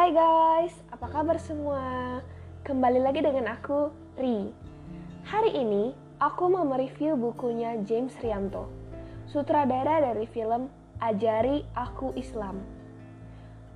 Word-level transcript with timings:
Hai 0.00 0.16
guys, 0.16 0.72
apa 0.88 1.12
kabar 1.12 1.36
semua? 1.36 1.84
Kembali 2.64 3.04
lagi 3.04 3.20
dengan 3.20 3.52
aku, 3.52 3.92
Ri. 4.16 4.48
Hari 5.28 5.52
ini, 5.52 5.92
aku 6.16 6.48
mau 6.48 6.64
mereview 6.64 7.20
bukunya 7.20 7.76
James 7.84 8.16
Rianto, 8.24 8.64
sutradara 9.28 10.00
dari 10.00 10.24
film 10.24 10.72
Ajari 11.04 11.68
Aku 11.76 12.16
Islam. 12.16 12.64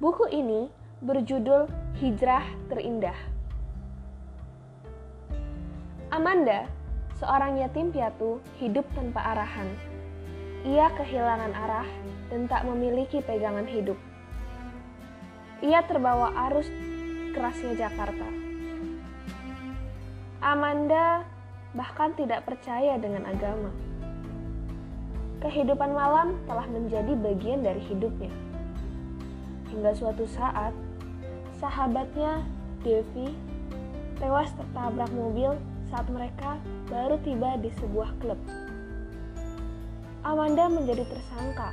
Buku 0.00 0.32
ini 0.32 0.72
berjudul 1.04 1.68
Hijrah 2.00 2.48
Terindah. 2.72 3.20
Amanda, 6.08 6.64
seorang 7.20 7.60
yatim 7.60 7.92
piatu, 7.92 8.40
hidup 8.64 8.88
tanpa 8.96 9.36
arahan. 9.36 9.68
Ia 10.64 10.88
kehilangan 10.96 11.52
arah 11.52 11.88
dan 12.32 12.48
tak 12.48 12.64
memiliki 12.64 13.20
pegangan 13.20 13.68
hidup. 13.68 14.00
Ia 15.64 15.80
terbawa 15.88 16.28
arus 16.52 16.68
kerasnya 17.32 17.88
Jakarta. 17.88 18.28
Amanda 20.44 21.24
bahkan 21.72 22.12
tidak 22.12 22.44
percaya 22.44 23.00
dengan 23.00 23.24
agama. 23.24 23.72
Kehidupan 25.40 25.96
malam 25.96 26.36
telah 26.44 26.68
menjadi 26.68 27.16
bagian 27.16 27.64
dari 27.64 27.80
hidupnya. 27.80 28.28
Hingga 29.72 29.96
suatu 29.96 30.28
saat, 30.28 30.76
sahabatnya 31.56 32.44
Devi 32.84 33.32
tewas 34.20 34.52
tertabrak 34.52 35.08
mobil 35.16 35.56
saat 35.88 36.04
mereka 36.12 36.60
baru 36.92 37.16
tiba 37.24 37.56
di 37.64 37.72
sebuah 37.80 38.12
klub. 38.20 38.36
Amanda 40.28 40.68
menjadi 40.68 41.08
tersangka 41.08 41.72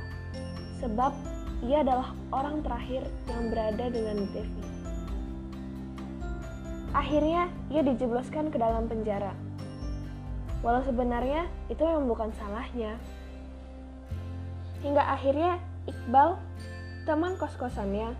sebab 0.80 1.12
ia 1.62 1.86
adalah 1.86 2.10
orang 2.34 2.58
terakhir 2.66 3.06
yang 3.30 3.54
berada 3.54 3.86
dengan 3.86 4.26
Devi. 4.34 4.64
Akhirnya, 6.92 7.48
ia 7.70 7.80
dijebloskan 7.86 8.50
ke 8.50 8.58
dalam 8.58 8.90
penjara. 8.90 9.32
Walau 10.60 10.82
sebenarnya 10.82 11.46
itu 11.70 11.82
memang 11.82 12.10
bukan 12.10 12.30
salahnya. 12.34 12.98
Hingga 14.82 15.02
akhirnya 15.02 15.62
Iqbal, 15.86 16.38
teman 17.06 17.34
kos-kosannya, 17.38 18.14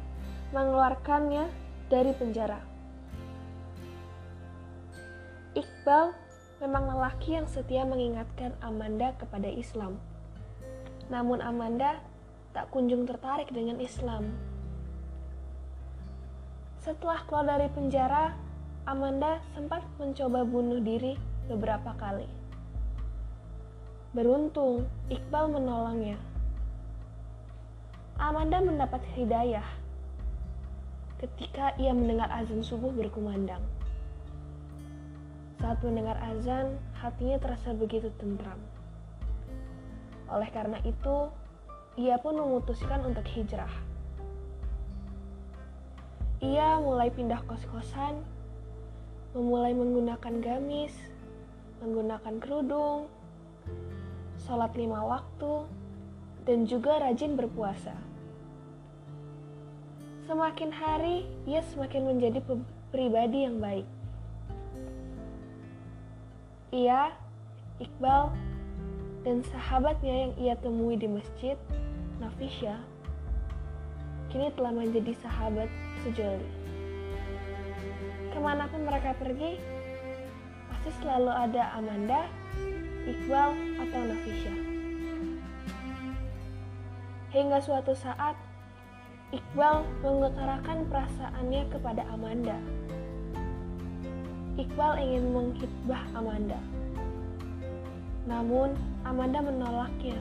mengeluarkannya 0.50 1.46
dari 1.86 2.10
penjara. 2.14 2.58
Iqbal 5.54 6.14
memang 6.62 6.94
lelaki 6.94 7.38
yang 7.38 7.46
setia 7.50 7.82
mengingatkan 7.82 8.54
Amanda 8.62 9.14
kepada 9.18 9.50
Islam. 9.50 9.98
Namun 11.10 11.42
Amanda 11.42 11.98
tak 12.52 12.68
kunjung 12.68 13.08
tertarik 13.08 13.48
dengan 13.48 13.80
Islam. 13.80 14.32
Setelah 16.84 17.24
keluar 17.24 17.46
dari 17.48 17.68
penjara, 17.72 18.36
Amanda 18.84 19.40
sempat 19.56 19.86
mencoba 19.96 20.44
bunuh 20.44 20.82
diri 20.82 21.16
beberapa 21.48 21.94
kali. 21.96 22.26
Beruntung, 24.12 24.84
Iqbal 25.08 25.48
menolongnya. 25.48 26.20
Amanda 28.20 28.60
mendapat 28.60 29.00
hidayah 29.16 29.64
ketika 31.22 31.72
ia 31.78 31.94
mendengar 31.94 32.26
azan 32.34 32.66
subuh 32.66 32.90
berkumandang. 32.90 33.62
Saat 35.62 35.78
mendengar 35.86 36.18
azan, 36.18 36.74
hatinya 36.98 37.38
terasa 37.38 37.70
begitu 37.70 38.10
tentram. 38.18 38.58
Oleh 40.26 40.50
karena 40.50 40.82
itu, 40.82 41.30
ia 42.00 42.16
pun 42.16 42.40
memutuskan 42.40 43.04
untuk 43.04 43.24
hijrah. 43.28 43.72
Ia 46.42 46.80
mulai 46.82 47.12
pindah 47.12 47.44
kos-kosan, 47.46 48.18
memulai 49.36 49.76
menggunakan 49.76 50.42
gamis, 50.42 50.96
menggunakan 51.84 52.34
kerudung, 52.42 53.06
sholat 54.42 54.74
lima 54.74 55.04
waktu, 55.06 55.68
dan 56.48 56.66
juga 56.66 56.98
rajin 56.98 57.38
berpuasa. 57.38 57.94
Semakin 60.26 60.70
hari, 60.72 61.28
ia 61.46 61.62
semakin 61.62 62.08
menjadi 62.08 62.40
pribadi 62.90 63.46
yang 63.46 63.60
baik. 63.62 63.86
Ia, 66.72 67.12
Iqbal, 67.78 68.32
dan 69.22 69.42
sahabatnya 69.54 70.14
yang 70.28 70.32
ia 70.38 70.54
temui 70.58 70.98
di 70.98 71.06
masjid 71.06 71.54
Nafisha 72.18 72.78
kini 74.32 74.48
telah 74.56 74.72
menjadi 74.72 75.12
sahabat 75.20 75.68
sejoli. 76.00 76.48
Ke 78.32 78.38
mana 78.40 78.64
pun 78.64 78.88
mereka 78.88 79.12
pergi, 79.20 79.60
pasti 80.72 80.90
selalu 81.04 81.28
ada 81.28 81.76
Amanda, 81.76 82.24
Iqbal, 83.04 83.52
atau 83.76 84.00
Nafisha. 84.08 84.54
Hingga 87.36 87.60
suatu 87.60 87.92
saat, 87.92 88.32
Iqbal 89.36 89.84
mengutarakan 90.00 90.88
perasaannya 90.88 91.68
kepada 91.68 92.08
Amanda. 92.08 92.56
Iqbal 94.56 94.96
ingin 94.96 95.28
menghitbah 95.28 96.04
Amanda. 96.16 96.60
Namun, 98.26 98.78
Amanda 99.02 99.42
menolaknya 99.42 100.18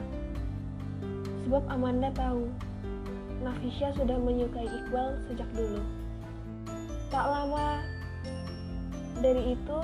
Sebab 1.51 1.67
Amanda 1.73 2.07
tahu, 2.13 2.47
Nafisha 3.41 3.91
sudah 3.97 4.15
menyukai 4.21 4.63
Iqbal 4.63 5.19
sejak 5.25 5.49
dulu. 5.51 5.81
Tak 7.09 7.25
lama 7.27 7.83
dari 9.19 9.57
itu, 9.57 9.79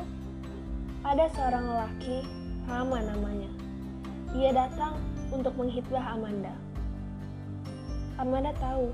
ada 1.01 1.25
seorang 1.33 1.66
lelaki, 1.67 2.23
Rama 2.69 3.03
namanya. 3.03 3.51
Ia 4.38 4.56
datang 4.56 5.01
untuk 5.33 5.57
menghitbah 5.57 6.13
Amanda. 6.13 6.53
Amanda 8.22 8.53
tahu, 8.61 8.94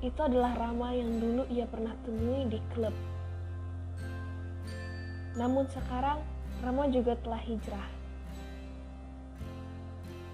itu 0.00 0.20
adalah 0.22 0.54
Rama 0.56 0.94
yang 0.94 1.20
dulu 1.20 1.42
ia 1.50 1.66
pernah 1.66 1.92
temui 2.06 2.48
di 2.48 2.62
klub. 2.72 2.94
Namun 5.34 5.66
sekarang, 5.68 6.22
Rama 6.62 6.86
juga 6.88 7.18
telah 7.20 7.42
hijrah. 7.42 7.97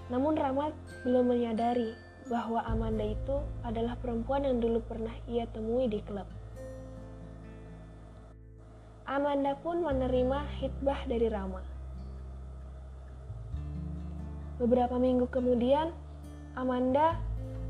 Namun 0.09 0.37
Rama 0.37 0.69
belum 1.01 1.33
menyadari 1.33 1.97
bahwa 2.29 2.61
Amanda 2.65 3.05
itu 3.05 3.41
adalah 3.61 3.97
perempuan 4.01 4.45
yang 4.45 4.57
dulu 4.61 4.81
pernah 4.85 5.13
ia 5.29 5.45
temui 5.49 5.89
di 5.89 6.01
klub. 6.05 6.25
Amanda 9.05 9.53
pun 9.61 9.85
menerima 9.85 10.39
hitbah 10.57 11.05
dari 11.05 11.29
Rama. 11.29 11.61
Beberapa 14.57 14.97
minggu 14.97 15.29
kemudian, 15.29 15.93
Amanda, 16.57 17.21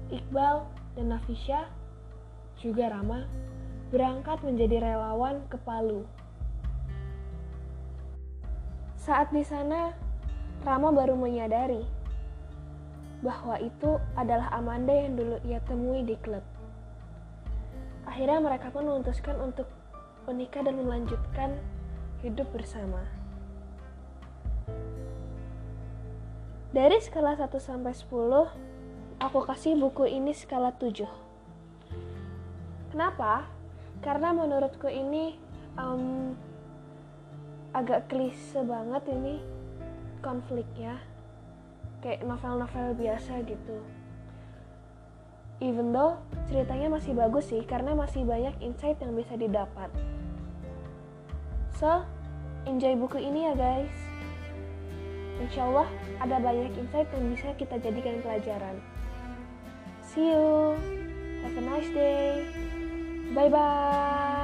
Iqbal, 0.08 0.64
dan 0.96 1.12
Nafisha, 1.12 1.68
juga 2.64 2.88
Rama, 2.88 3.28
berangkat 3.92 4.40
menjadi 4.48 4.80
relawan 4.80 5.44
ke 5.52 5.60
Palu. 5.60 6.08
Saat 8.96 9.36
di 9.36 9.44
sana, 9.44 9.92
Rama 10.64 10.96
baru 10.96 11.20
menyadari 11.20 11.95
bahwa 13.26 13.58
itu 13.58 13.98
adalah 14.14 14.54
Amanda 14.54 14.94
yang 14.94 15.18
dulu 15.18 15.42
ia 15.42 15.58
temui 15.66 16.06
di 16.06 16.14
klub. 16.22 16.46
Akhirnya 18.06 18.38
mereka 18.38 18.70
pun 18.70 18.86
memutuskan 18.86 19.34
untuk 19.42 19.66
menikah 20.30 20.62
dan 20.62 20.78
melanjutkan 20.78 21.58
hidup 22.22 22.46
bersama. 22.54 23.02
Dari 26.70 27.02
skala 27.02 27.34
1 27.34 27.50
sampai 27.58 27.98
10, 27.98 28.46
aku 29.18 29.40
kasih 29.42 29.74
buku 29.74 30.06
ini 30.06 30.30
skala 30.38 30.70
7. 30.78 31.10
Kenapa? 32.94 33.50
Karena 34.06 34.38
menurutku 34.38 34.86
ini 34.86 35.40
um, 35.82 36.38
agak 37.74 38.12
klise 38.12 38.62
banget 38.62 39.02
ini 39.10 39.42
konfliknya 40.22 41.00
kayak 42.06 42.22
novel-novel 42.22 42.94
biasa 42.94 43.42
gitu. 43.50 43.82
Even 45.58 45.90
though 45.90 46.22
ceritanya 46.46 46.94
masih 46.94 47.18
bagus 47.18 47.50
sih 47.50 47.66
karena 47.66 47.98
masih 47.98 48.22
banyak 48.22 48.54
insight 48.62 49.02
yang 49.02 49.18
bisa 49.18 49.34
didapat. 49.34 49.90
So 51.82 52.06
enjoy 52.70 52.94
buku 52.94 53.26
ini 53.26 53.50
ya 53.50 53.54
guys. 53.58 53.98
Insya 55.42 55.66
Allah 55.66 55.90
ada 56.22 56.38
banyak 56.38 56.78
insight 56.78 57.10
yang 57.10 57.26
bisa 57.34 57.50
kita 57.58 57.82
jadikan 57.82 58.22
pelajaran. 58.22 58.78
See 60.06 60.30
you. 60.30 60.78
Have 61.42 61.58
a 61.58 61.64
nice 61.66 61.90
day. 61.90 62.46
Bye 63.34 63.50
bye 63.50 64.35